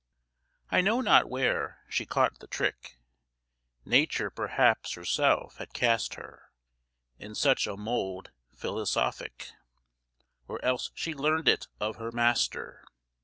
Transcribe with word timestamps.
I 0.71 0.81
know 0.81 0.99
not 0.99 1.29
where 1.29 1.83
she 1.87 2.07
caught 2.07 2.39
the 2.39 2.47
trick 2.47 2.97
Nature 3.85 4.31
perhaps 4.31 4.93
herself 4.93 5.57
had 5.57 5.73
cast 5.75 6.15
her 6.15 6.49
In 7.19 7.35
such 7.35 7.67
a 7.67 7.77
mould 7.77 8.31
philosophique, 8.51 9.51
Or 10.47 10.59
else 10.65 10.89
she 10.95 11.13
learn'd 11.13 11.47
it 11.47 11.67
of 11.79 11.97
her 11.97 12.11
master. 12.11 12.83